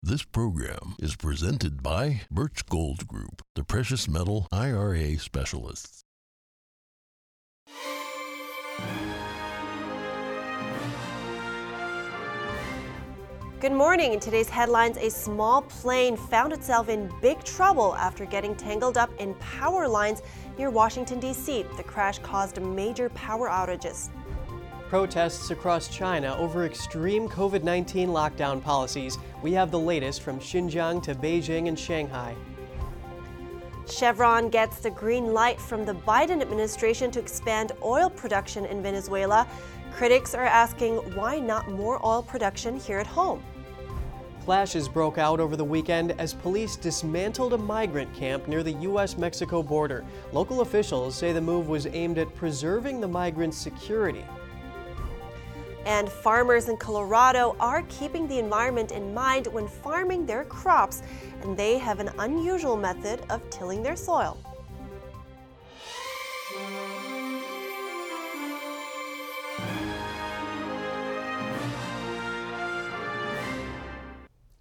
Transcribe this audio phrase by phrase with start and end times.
[0.00, 6.04] This program is presented by Birch Gold Group, the precious metal IRA specialists.
[13.58, 14.12] Good morning.
[14.12, 19.10] In today's headlines, a small plane found itself in big trouble after getting tangled up
[19.18, 20.22] in power lines
[20.56, 21.64] near Washington, D.C.
[21.76, 24.10] The crash caused major power outages.
[24.88, 29.18] Protests across China over extreme COVID 19 lockdown policies.
[29.42, 32.34] We have the latest from Xinjiang to Beijing and Shanghai.
[33.86, 39.46] Chevron gets the green light from the Biden administration to expand oil production in Venezuela.
[39.92, 43.44] Critics are asking why not more oil production here at home?
[44.46, 49.18] Clashes broke out over the weekend as police dismantled a migrant camp near the U.S.
[49.18, 50.02] Mexico border.
[50.32, 54.24] Local officials say the move was aimed at preserving the migrants' security.
[55.88, 61.02] And farmers in Colorado are keeping the environment in mind when farming their crops,
[61.40, 64.36] and they have an unusual method of tilling their soil.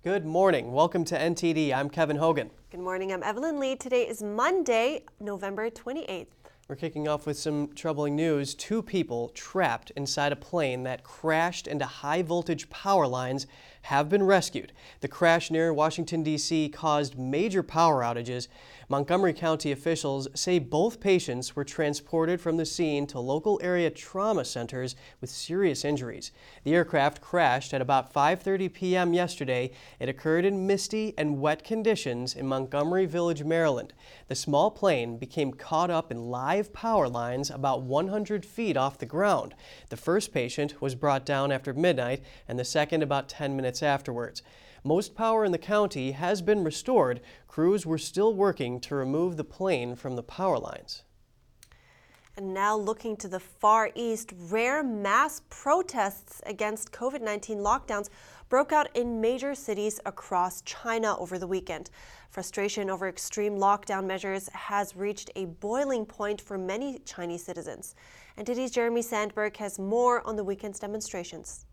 [0.02, 0.72] Good morning.
[0.72, 1.74] Welcome to NTD.
[1.74, 2.52] I'm Kevin Hogan.
[2.72, 3.12] Good morning.
[3.12, 3.76] I'm Evelyn Lee.
[3.76, 6.28] Today is Monday, November 28th.
[6.70, 8.54] We're kicking off with some troubling news.
[8.54, 13.48] Two people trapped inside a plane that crashed into high voltage power lines
[13.88, 14.74] have been rescued.
[15.00, 16.68] The crash near Washington, D.C.
[16.68, 18.50] caused major power outages.
[18.90, 24.44] Montgomery County officials say both patients were transported from the scene to local area trauma
[24.44, 26.34] centers with serious injuries.
[26.66, 29.14] The aircraft crashed at about 5:30 p.m.
[29.14, 29.72] yesterday.
[30.02, 33.94] It occurred in misty and wet conditions in Montgomery Village, Maryland.
[34.28, 39.06] The small plane became caught up in live power lines about 100 feet off the
[39.06, 39.54] ground.
[39.90, 44.42] The first patient was brought down after midnight and the second about 10 minutes afterwards.
[44.84, 47.22] Most power in the county has been restored.
[47.48, 51.04] Crews were still working to remove the plane from the power lines.
[52.38, 58.10] And now looking to the Far East, rare mass protests against COVID 19 lockdowns
[58.48, 61.90] broke out in major cities across China over the weekend.
[62.30, 67.96] Frustration over extreme lockdown measures has reached a boiling point for many Chinese citizens.
[68.38, 71.66] NTD's Jeremy Sandberg has more on the weekend's demonstrations.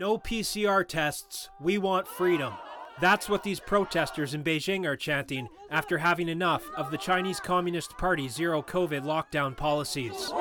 [0.00, 1.50] No PCR tests.
[1.60, 2.54] We want freedom.
[3.02, 7.98] That's what these protesters in Beijing are chanting after having enough of the Chinese Communist
[7.98, 10.32] Party zero COVID lockdown policies.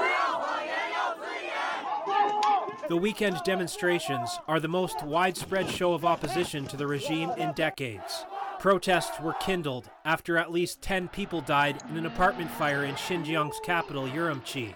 [2.88, 8.24] The weekend demonstrations are the most widespread show of opposition to the regime in decades.
[8.60, 13.60] Protests were kindled after at least 10 people died in an apartment fire in Xinjiang's
[13.66, 14.74] capital, Urumqi.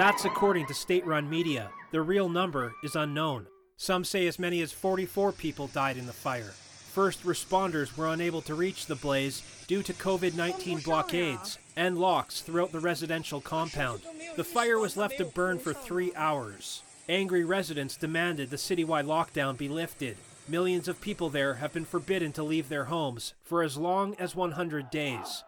[0.00, 1.68] That's according to state run media.
[1.90, 3.46] The real number is unknown.
[3.76, 6.54] Some say as many as 44 people died in the fire.
[6.94, 12.40] First responders were unable to reach the blaze due to COVID 19 blockades and locks
[12.40, 14.00] throughout the residential compound.
[14.36, 16.82] The fire was left to burn for three hours.
[17.06, 20.16] Angry residents demanded the citywide lockdown be lifted.
[20.48, 24.34] Millions of people there have been forbidden to leave their homes for as long as
[24.34, 25.44] 100 days.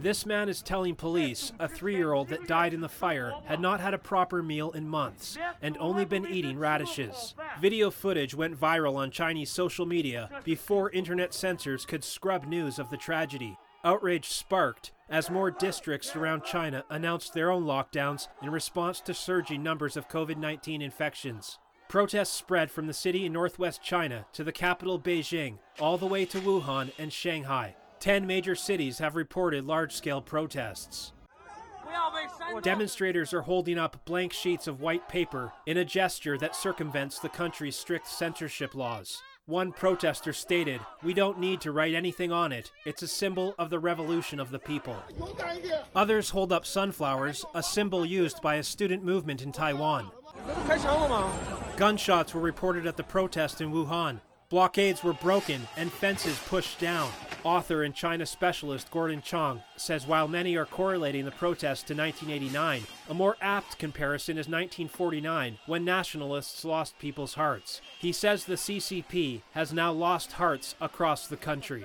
[0.00, 3.60] This man is telling police a three year old that died in the fire had
[3.60, 7.34] not had a proper meal in months and only been eating radishes.
[7.60, 12.90] Video footage went viral on Chinese social media before internet censors could scrub news of
[12.90, 13.56] the tragedy.
[13.84, 19.62] Outrage sparked as more districts around China announced their own lockdowns in response to surging
[19.62, 21.58] numbers of COVID 19 infections.
[21.88, 26.24] Protests spread from the city in northwest China to the capital Beijing, all the way
[26.26, 27.74] to Wuhan and Shanghai.
[28.00, 31.12] Ten major cities have reported large scale protests.
[32.62, 37.28] Demonstrators are holding up blank sheets of white paper in a gesture that circumvents the
[37.28, 39.22] country's strict censorship laws.
[39.44, 42.72] One protester stated, We don't need to write anything on it.
[42.86, 44.96] It's a symbol of the revolution of the people.
[45.94, 50.10] Others hold up sunflowers, a symbol used by a student movement in Taiwan.
[51.76, 54.20] Gunshots were reported at the protest in Wuhan.
[54.48, 57.10] Blockades were broken and fences pushed down.
[57.44, 62.82] Author and China specialist Gordon Chang says while many are correlating the protests to 1989,
[63.08, 67.80] a more apt comparison is 1949 when nationalists lost people's hearts.
[67.98, 71.84] He says the CCP has now lost hearts across the country.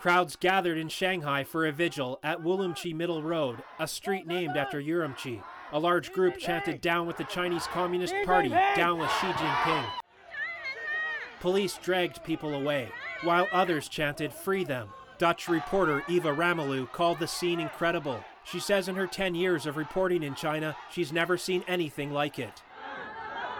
[0.00, 4.82] Crowds gathered in Shanghai for a vigil at Wulumchi Middle Road, a street named after
[4.82, 5.42] Urumqi.
[5.72, 10.01] A large group chanted down with the Chinese Communist Party, down with Xi Jinping.
[11.42, 12.88] Police dragged people away,
[13.22, 14.88] while others chanted free them.
[15.18, 18.22] Dutch reporter Eva Rammeloo called the scene incredible.
[18.44, 22.38] She says in her 10 years of reporting in China, she's never seen anything like
[22.38, 22.62] it.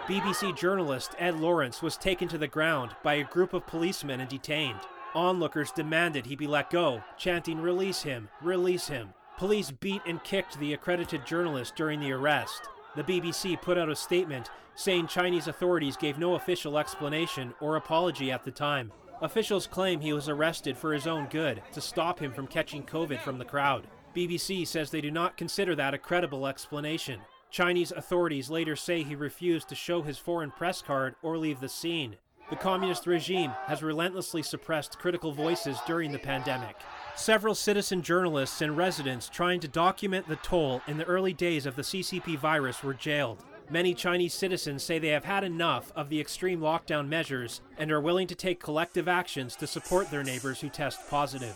[0.07, 4.29] BBC journalist Ed Lawrence was taken to the ground by a group of policemen and
[4.29, 4.79] detained.
[5.13, 9.13] Onlookers demanded he be let go, chanting, Release him, release him.
[9.37, 12.61] Police beat and kicked the accredited journalist during the arrest.
[12.95, 18.31] The BBC put out a statement saying Chinese authorities gave no official explanation or apology
[18.31, 18.91] at the time.
[19.21, 23.19] Officials claim he was arrested for his own good to stop him from catching COVID
[23.21, 23.87] from the crowd.
[24.15, 27.19] BBC says they do not consider that a credible explanation.
[27.49, 31.69] Chinese authorities later say he refused to show his foreign press card or leave the
[31.69, 32.17] scene.
[32.49, 36.75] The communist regime has relentlessly suppressed critical voices during the pandemic.
[37.15, 41.75] Several citizen journalists and residents trying to document the toll in the early days of
[41.75, 43.43] the CCP virus were jailed.
[43.69, 48.01] Many Chinese citizens say they have had enough of the extreme lockdown measures and are
[48.01, 51.55] willing to take collective actions to support their neighbors who test positive.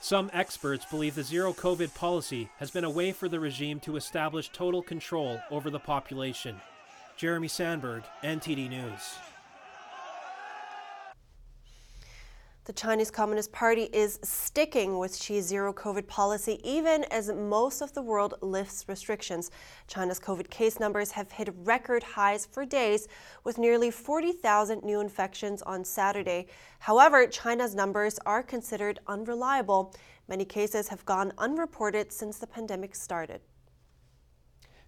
[0.00, 3.96] Some experts believe the zero COVID policy has been a way for the regime to
[3.96, 6.56] establish total control over the population.
[7.16, 9.16] Jeremy Sandberg, NTD News.
[12.66, 17.92] The Chinese Communist Party is sticking with Xi's zero COVID policy even as most of
[17.92, 19.50] the world lifts restrictions.
[19.86, 23.06] China's COVID case numbers have hit record highs for days,
[23.44, 26.46] with nearly 40,000 new infections on Saturday.
[26.78, 29.94] However, China's numbers are considered unreliable.
[30.26, 33.42] Many cases have gone unreported since the pandemic started.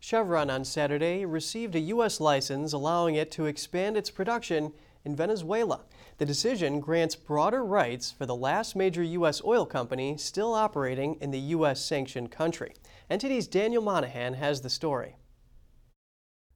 [0.01, 2.21] Chevron on Saturday received a U.S.
[2.21, 4.73] license allowing it to expand its production
[5.05, 5.83] in Venezuela.
[6.19, 9.43] The decision grants broader rights for the last major U.S.
[9.45, 11.85] oil company still operating in the U.S.
[11.85, 12.73] sanctioned country.
[13.11, 15.17] NTD's Daniel Monahan has the story.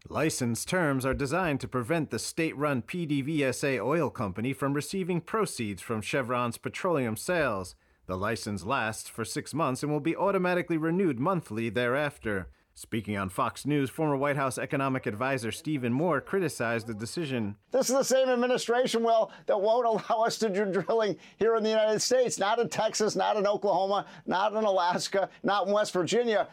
[0.08, 5.82] License terms are designed to prevent the state run PDVSA oil company from receiving proceeds
[5.82, 7.74] from Chevron's petroleum sales.
[8.06, 12.48] The license lasts for six months and will be automatically renewed monthly thereafter.
[12.82, 17.56] Speaking on Fox News, former White House economic advisor Stephen Moore criticized the decision.
[17.72, 21.62] This is the same administration, Will, that won't allow us to do drilling here in
[21.62, 25.92] the United States, not in Texas, not in Oklahoma, not in Alaska, not in West
[25.92, 26.48] Virginia.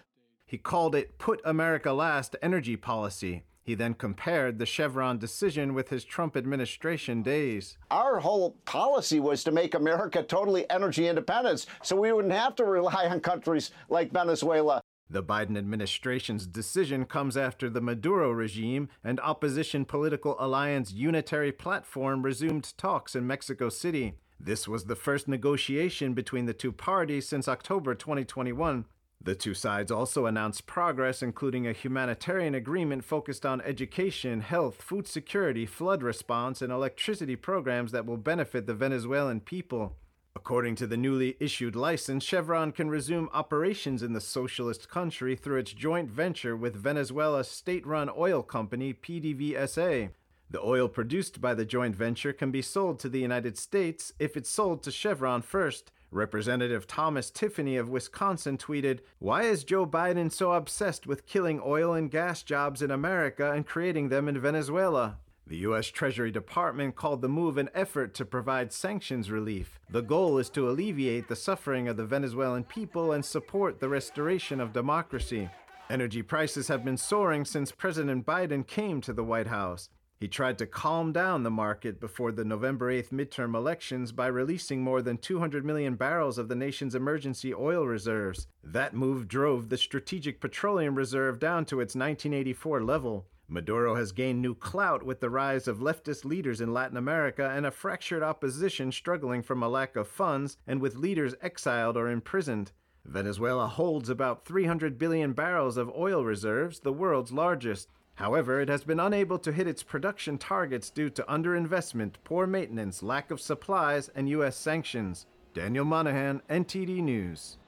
[0.45, 3.43] He called it Put America Last energy policy.
[3.63, 7.77] He then compared the Chevron decision with his Trump administration days.
[7.89, 12.65] Our whole policy was to make America totally energy independent so we wouldn't have to
[12.65, 14.81] rely on countries like Venezuela.
[15.09, 22.23] The Biden administration's decision comes after the Maduro regime and opposition political alliance Unitary Platform
[22.23, 24.15] resumed talks in Mexico City.
[24.39, 28.85] This was the first negotiation between the two parties since October 2021.
[29.23, 35.07] The two sides also announced progress, including a humanitarian agreement focused on education, health, food
[35.07, 39.95] security, flood response, and electricity programs that will benefit the Venezuelan people.
[40.37, 45.57] According to the newly issued license, Chevron can resume operations in the socialist country through
[45.57, 50.11] its joint venture with Venezuela's state run oil company, PDVSA.
[50.51, 54.37] The oil produced by the joint venture can be sold to the United States if
[54.37, 55.91] it's sold to Chevron first.
[56.11, 61.93] Representative Thomas Tiffany of Wisconsin tweeted, Why is Joe Biden so obsessed with killing oil
[61.93, 65.17] and gas jobs in America and creating them in Venezuela?
[65.47, 65.87] The U.S.
[65.87, 69.79] Treasury Department called the move an effort to provide sanctions relief.
[69.89, 74.59] The goal is to alleviate the suffering of the Venezuelan people and support the restoration
[74.59, 75.49] of democracy.
[75.89, 79.87] Energy prices have been soaring since President Biden came to the White House.
[80.19, 84.81] He tried to calm down the market before the November 8th midterm elections by releasing
[84.81, 88.47] more than 200 million barrels of the nation's emergency oil reserves.
[88.65, 93.27] That move drove the Strategic Petroleum Reserve down to its 1984 level.
[93.49, 97.65] Maduro has gained new clout with the rise of leftist leaders in Latin America and
[97.65, 102.73] a fractured opposition struggling from a lack of funds and with leaders exiled or imprisoned.
[103.05, 107.89] Venezuela holds about 300 billion barrels of oil reserves, the world's largest.
[108.15, 113.01] However, it has been unable to hit its production targets due to underinvestment, poor maintenance,
[113.01, 114.57] lack of supplies, and U.S.
[114.57, 115.25] sanctions.
[115.53, 117.59] Daniel Monahan, NTD News.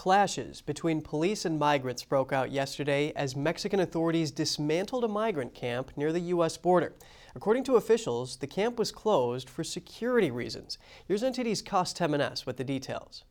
[0.00, 5.90] Clashes between police and migrants broke out yesterday as Mexican authorities dismantled a migrant camp
[5.94, 6.56] near the U.S.
[6.56, 6.94] border.
[7.34, 10.78] According to officials, the camp was closed for security reasons.
[11.06, 13.24] Here's NTD's Cost Temenes with the details.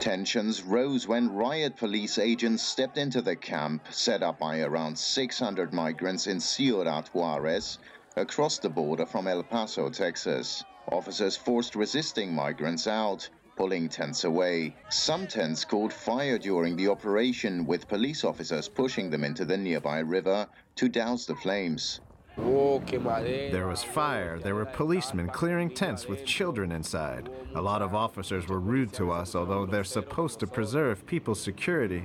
[0.00, 5.72] Tensions rose when riot police agents stepped into the camp set up by around 600
[5.72, 7.78] migrants in Ciudad Juarez,
[8.16, 10.64] across the border from El Paso, Texas.
[10.90, 14.74] Officers forced resisting migrants out pulling tents away.
[14.88, 19.98] Some tents caught fire during the operation, with police officers pushing them into the nearby
[20.00, 22.00] river to douse the flames.
[22.36, 24.38] There was fire.
[24.38, 27.28] There were policemen clearing tents with children inside.
[27.54, 32.04] A lot of officers were rude to us, although they're supposed to preserve people's security.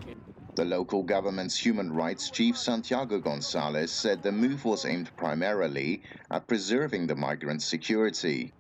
[0.56, 6.48] The local government's human rights chief Santiago Gonzalez said the move was aimed primarily at
[6.48, 8.54] preserving the migrants' security.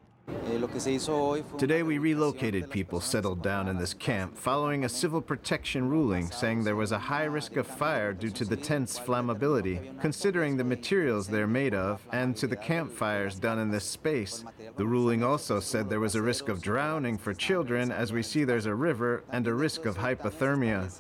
[1.58, 6.63] Today we relocated people settled down in this camp following a civil protection ruling saying
[6.63, 11.27] there was a high risk of fire due to the tent's flammability, considering the materials
[11.27, 14.44] they're made of, and to the campfires done in this space.
[14.77, 18.44] The ruling also said there was a risk of drowning for children as we see
[18.44, 20.91] there's a river and a risk of hypothermia.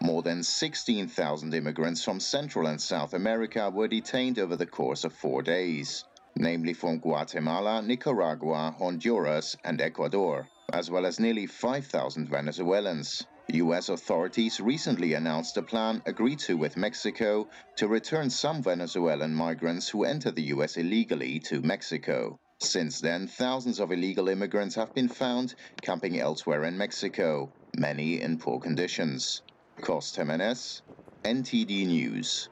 [0.00, 5.12] More than 16,000 immigrants from Central and South America were detained over the course of
[5.12, 6.04] four days
[6.36, 13.26] namely from Guatemala, Nicaragua, Honduras, and Ecuador, as well as nearly 5,000 Venezuelans.
[13.48, 13.90] U.S.
[13.90, 20.04] authorities recently announced a plan agreed to with Mexico to return some Venezuelan migrants who
[20.04, 20.76] enter the U.S.
[20.76, 22.38] illegally to Mexico.
[22.58, 28.38] Since then, thousands of illegal immigrants have been found camping elsewhere in Mexico, many in
[28.38, 29.42] poor conditions.
[29.82, 30.82] Cost Jimenez,
[31.24, 32.48] NTD News.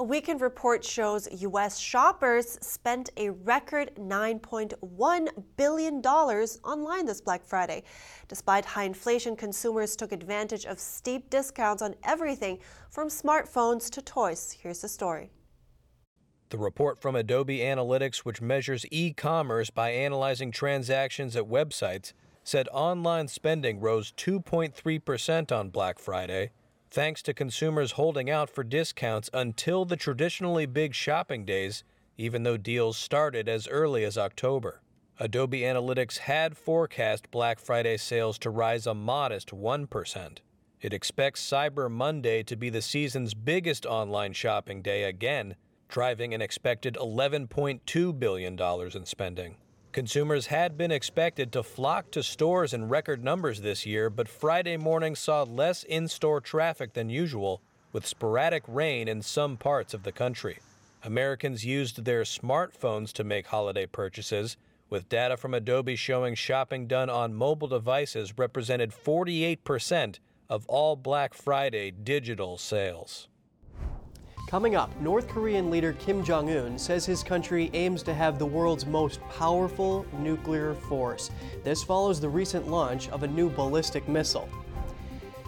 [0.00, 1.78] A weekend report shows U.S.
[1.78, 7.84] shoppers spent a record $9.1 billion online this Black Friday.
[8.26, 12.58] Despite high inflation, consumers took advantage of steep discounts on everything
[12.90, 14.58] from smartphones to toys.
[14.60, 15.30] Here's the story.
[16.48, 22.66] The report from Adobe Analytics, which measures e commerce by analyzing transactions at websites, said
[22.72, 26.50] online spending rose 2.3% on Black Friday
[26.94, 31.82] thanks to consumers holding out for discounts until the traditionally big shopping days,
[32.16, 34.80] even though deals started as early as October.
[35.18, 40.38] Adobe Analytics had forecast Black Friday sales to rise a modest 1%.
[40.80, 45.56] It expects Cyber Monday to be the season's biggest online shopping day again,
[45.88, 49.56] driving an expected $11.2 billion in spending.
[49.94, 54.76] Consumers had been expected to flock to stores in record numbers this year, but Friday
[54.76, 60.02] morning saw less in store traffic than usual, with sporadic rain in some parts of
[60.02, 60.58] the country.
[61.04, 64.56] Americans used their smartphones to make holiday purchases,
[64.90, 71.34] with data from Adobe showing shopping done on mobile devices represented 48% of all Black
[71.34, 73.28] Friday digital sales.
[74.46, 78.46] Coming up, North Korean leader Kim Jong un says his country aims to have the
[78.46, 81.30] world's most powerful nuclear force.
[81.64, 84.48] This follows the recent launch of a new ballistic missile.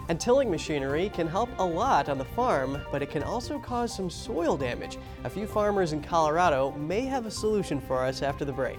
[0.09, 3.95] And tilling machinery can help a lot on the farm, but it can also cause
[3.95, 4.99] some soil damage.
[5.25, 8.79] A few farmers in Colorado may have a solution for us after the break.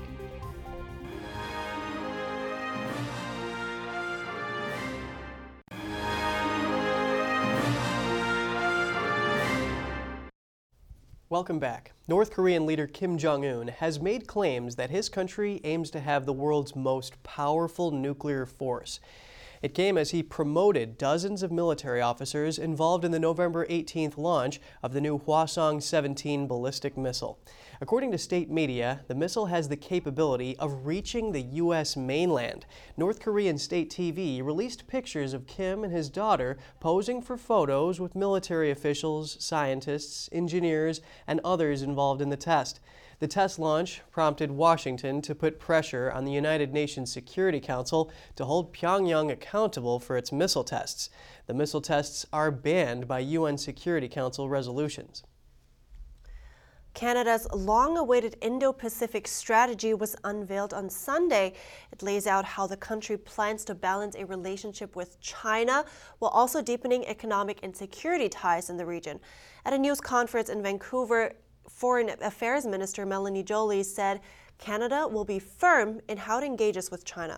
[11.38, 11.92] Welcome back.
[12.08, 16.26] North Korean leader Kim Jong un has made claims that his country aims to have
[16.26, 19.00] the world's most powerful nuclear force.
[19.62, 24.60] It came as he promoted dozens of military officers involved in the November 18th launch
[24.84, 27.40] of the new Hwasong 17 ballistic missile.
[27.82, 31.96] According to state media, the missile has the capability of reaching the U.S.
[31.96, 32.66] mainland.
[32.98, 38.16] North Korean state TV released pictures of Kim and his daughter posing for photos with
[38.16, 42.80] military officials, scientists, engineers, and others involved in the test.
[43.20, 48.46] The test launch prompted Washington to put pressure on the United Nations Security Council to
[48.46, 51.10] hold Pyongyang accountable for its missile tests.
[51.48, 55.24] The missile tests are banned by UN Security Council resolutions.
[56.94, 61.54] Canada's long awaited Indo Pacific strategy was unveiled on Sunday.
[61.92, 65.86] It lays out how the country plans to balance a relationship with China
[66.20, 69.20] while also deepening economic and security ties in the region.
[69.64, 71.34] At a news conference in Vancouver,
[71.78, 74.20] Foreign Affairs Minister Melanie Joly said
[74.58, 77.38] Canada will be firm in how it engages with China.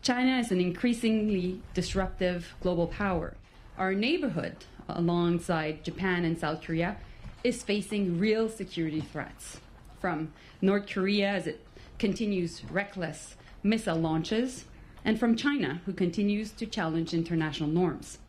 [0.00, 3.36] China is an increasingly disruptive global power.
[3.76, 4.56] Our neighborhood,
[4.88, 6.96] alongside Japan and South Korea,
[7.44, 9.60] is facing real security threats
[10.00, 10.32] from
[10.62, 11.66] North Korea as it
[11.98, 14.64] continues reckless missile launches,
[15.04, 18.20] and from China, who continues to challenge international norms.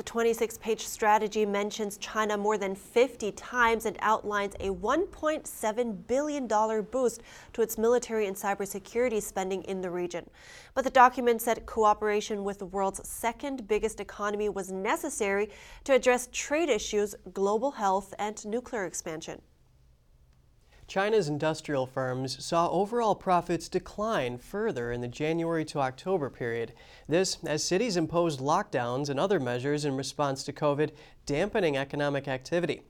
[0.00, 6.46] The 26 page strategy mentions China more than 50 times and outlines a $1.7 billion
[6.90, 7.20] boost
[7.52, 10.30] to its military and cybersecurity spending in the region.
[10.72, 15.50] But the document said cooperation with the world's second biggest economy was necessary
[15.84, 19.42] to address trade issues, global health, and nuclear expansion.
[20.90, 26.72] China's industrial firms saw overall profits decline further in the January to October period.
[27.08, 30.90] This as cities imposed lockdowns and other measures in response to COVID,
[31.26, 32.82] dampening economic activity.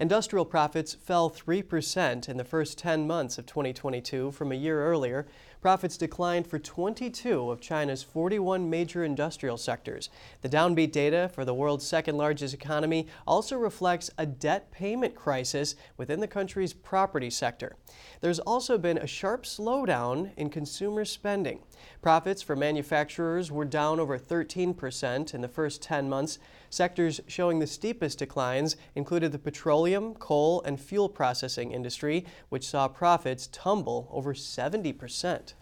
[0.00, 5.28] Industrial profits fell 3% in the first 10 months of 2022 from a year earlier.
[5.66, 10.10] Profits declined for 22 of China's 41 major industrial sectors.
[10.42, 15.74] The downbeat data for the world's second largest economy also reflects a debt payment crisis
[15.96, 17.74] within the country's property sector.
[18.20, 21.64] There's also been a sharp slowdown in consumer spending.
[22.00, 26.38] Profits for manufacturers were down over 13% in the first 10 months.
[26.70, 32.86] Sectors showing the steepest declines included the petroleum, coal, and fuel processing industry, which saw
[32.86, 35.54] profits tumble over 70%.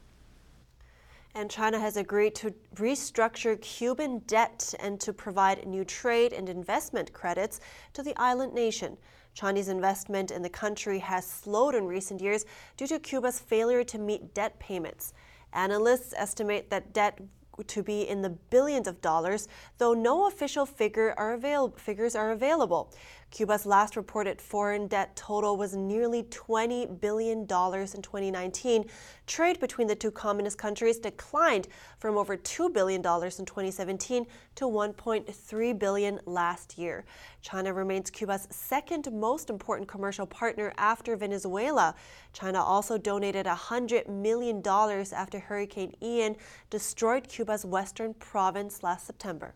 [1.34, 7.12] And China has agreed to restructure Cuban debt and to provide new trade and investment
[7.12, 7.60] credits
[7.92, 8.96] to the island nation.
[9.34, 12.44] Chinese investment in the country has slowed in recent years
[12.76, 15.12] due to Cuba's failure to meet debt payments.
[15.52, 17.18] Analysts estimate that debt
[17.66, 19.48] to be in the billions of dollars,
[19.78, 22.92] though no official figure are avail- figures are available.
[23.34, 28.84] Cuba's last reported foreign debt total was nearly $20 billion in 2019.
[29.26, 31.66] Trade between the two communist countries declined
[31.98, 37.04] from over $2 billion in 2017 to 1.3 billion last year.
[37.42, 41.96] China remains Cuba's second most important commercial partner after Venezuela.
[42.32, 46.36] China also donated $100 million after Hurricane Ian
[46.70, 49.54] destroyed Cuba's western province last September.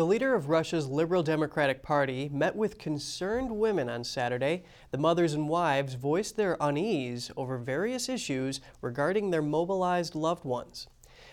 [0.00, 4.64] The leader of Russia's Liberal Democratic Party met with concerned women on Saturday.
[4.92, 10.86] The mothers and wives voiced their unease over various issues regarding their mobilized loved ones.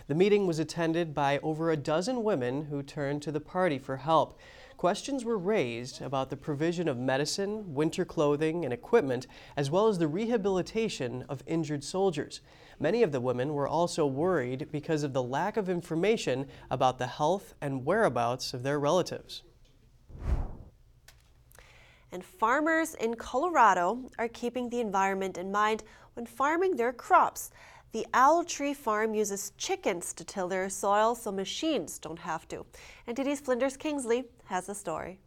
[0.07, 3.95] The meeting was attended by over a dozen women who turned to the party for
[3.95, 4.38] help.
[4.77, 9.98] Questions were raised about the provision of medicine, winter clothing, and equipment, as well as
[9.98, 12.41] the rehabilitation of injured soldiers.
[12.79, 17.07] Many of the women were also worried because of the lack of information about the
[17.07, 19.41] health and whereabouts of their relatives.
[22.12, 27.50] And farmers in Colorado are keeping the environment in mind when farming their crops.
[27.94, 32.65] The Owl Tree Farm uses chickens to till their soil so machines don't have to.
[33.08, 35.19] NTD's Flinders Kingsley has the story.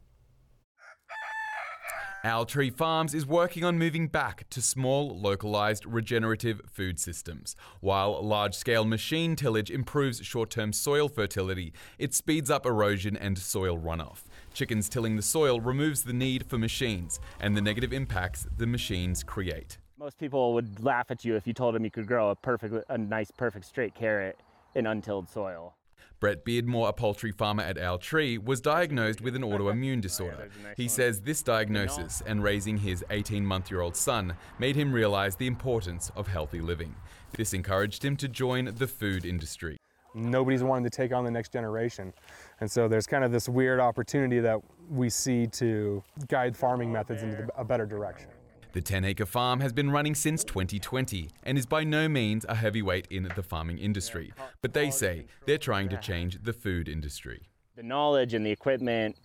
[2.22, 7.56] Owl Tree Farms is working on moving back to small, localized, regenerative food systems.
[7.80, 13.38] While large scale machine tillage improves short term soil fertility, it speeds up erosion and
[13.38, 14.24] soil runoff.
[14.52, 19.22] Chickens tilling the soil removes the need for machines and the negative impacts the machines
[19.22, 19.78] create.
[20.00, 22.74] Most people would laugh at you if you told them you could grow a perfect,
[22.88, 24.38] a nice, perfect straight carrot
[24.74, 25.74] in untilled soil.
[26.20, 30.48] Brett Beardmore, a poultry farmer at Owl Tree, was diagnosed with an oh, autoimmune disorder.
[30.74, 35.36] He says this diagnosis and raising his 18 month year old son made him realize
[35.36, 36.96] the importance of healthy living.
[37.32, 39.76] This encouraged him to join the food industry.
[40.14, 42.14] Nobody's wanting to take on the next generation.
[42.60, 46.94] And so there's kind of this weird opportunity that we see to guide farming oh,
[46.94, 48.30] methods into a better direction.
[48.72, 52.54] The 10 acre farm has been running since 2020 and is by no means a
[52.54, 54.32] heavyweight in the farming industry.
[54.62, 57.48] But they say they're trying to change the food industry.
[57.74, 59.16] The knowledge and the equipment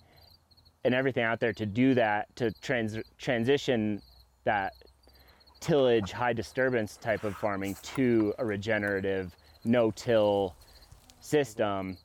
[0.84, 4.01] and everything out there to do that, to trans- transition
[4.45, 4.73] that
[5.60, 10.55] tillage, high disturbance type of farming to a regenerative, no till
[11.19, 11.97] system,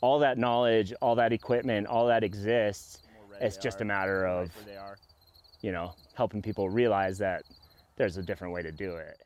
[0.00, 3.02] all that knowledge, all that equipment, all that exists.
[3.40, 4.50] It's just a matter of,
[5.60, 7.42] you know, helping people realize that
[7.96, 9.18] there's a different way to do it.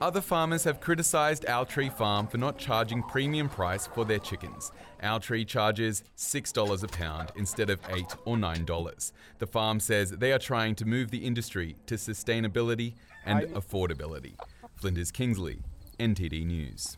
[0.00, 4.72] Other farmers have criticised Owl Tree Farm for not charging premium price for their chickens.
[5.02, 9.12] Owl Tree charges $6 a pound instead of 8 or $9.
[9.38, 12.94] The farm says they are trying to move the industry to sustainability
[13.26, 14.36] and affordability.
[14.74, 15.58] Flinders Kingsley,
[15.98, 16.96] NTD News.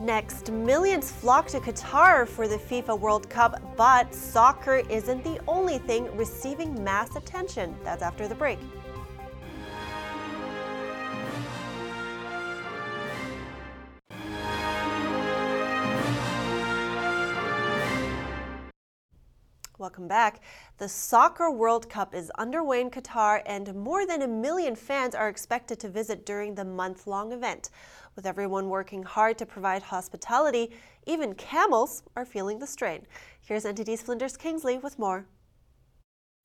[0.00, 5.78] Next, millions flock to Qatar for the FIFA World Cup, but soccer isn't the only
[5.78, 7.76] thing receiving mass attention.
[7.84, 8.58] That's after the break.
[19.84, 20.40] Welcome back.
[20.78, 25.28] The Soccer World Cup is underway in Qatar, and more than a million fans are
[25.28, 27.68] expected to visit during the month long event.
[28.16, 30.70] With everyone working hard to provide hospitality,
[31.04, 33.02] even camels are feeling the strain.
[33.42, 35.26] Here's NTD's Flinders Kingsley with more.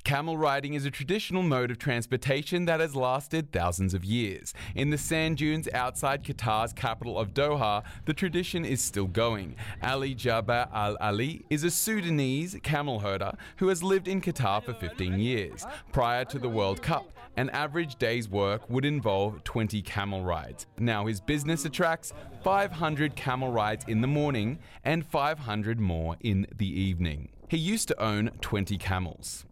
[0.05, 4.53] Camel riding is a traditional mode of transportation that has lasted thousands of years.
[4.73, 9.55] In the sand dunes outside Qatar's capital of Doha, the tradition is still going.
[9.83, 14.73] Ali Jaber Al Ali is a Sudanese camel herder who has lived in Qatar for
[14.73, 15.65] 15 years.
[15.91, 20.65] Prior to the World Cup, an average day's work would involve 20 camel rides.
[20.79, 26.67] Now his business attracts 500 camel rides in the morning and 500 more in the
[26.67, 27.29] evening.
[27.49, 29.45] He used to own 20 camels.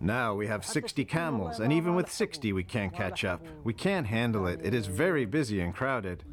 [0.00, 3.42] Now we have 60 camels, and even with 60, we can't catch up.
[3.64, 4.60] We can't handle it.
[4.62, 6.24] It is very busy and crowded.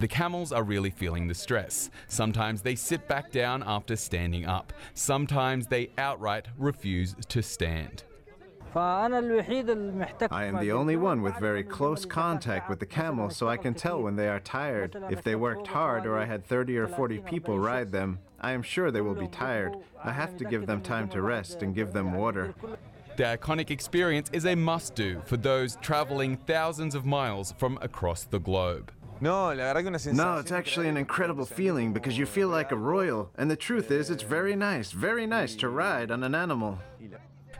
[0.00, 1.90] The camels are really feeling the stress.
[2.08, 4.72] Sometimes they sit back down after standing up.
[4.94, 8.02] Sometimes they outright refuse to stand.
[10.30, 13.74] I am the only one with very close contact with the camels, so I can
[13.74, 14.96] tell when they are tired.
[15.10, 18.62] If they worked hard or I had 30 or 40 people ride them, I am
[18.62, 19.76] sure they will be tired.
[20.02, 22.54] I have to give them time to rest and give them water.
[23.16, 28.24] The iconic experience is a must do for those traveling thousands of miles from across
[28.24, 28.92] the globe.
[30.16, 33.32] No, it's actually an incredible feeling because you feel like a royal.
[33.36, 36.78] And the truth is, it's very nice, very nice to ride on an animal.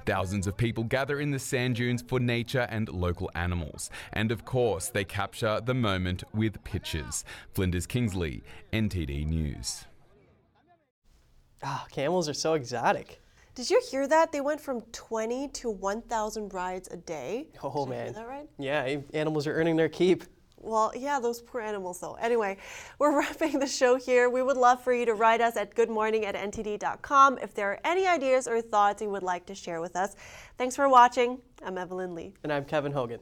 [0.09, 3.91] Thousands of people gather in the sand dunes for nature and local animals.
[4.15, 7.27] And of course, they capture the moment with pictures.
[7.53, 8.43] Flinders Kingsley,
[8.73, 9.85] NTD News.
[11.63, 13.21] Ah, camels are so exotic.
[13.55, 14.33] Did you hear that?
[14.33, 17.49] They went from 20 to 1,000 rides a day.
[17.63, 18.05] Oh, Did you man.
[18.05, 18.49] hear that right?
[18.59, 20.25] Yeah, animals are earning their keep.
[20.61, 22.15] Well, yeah, those poor animals, though.
[22.15, 22.59] Anyway,
[22.99, 24.29] we're wrapping the show here.
[24.29, 27.81] We would love for you to write us at goodmorning at ntd.com if there are
[27.85, 30.17] any ideas or thoughts you would like to share with us.
[30.57, 31.39] Thanks for watching.
[31.65, 32.35] I'm Evelyn Lee.
[32.43, 33.21] And I'm Kevin Hogan.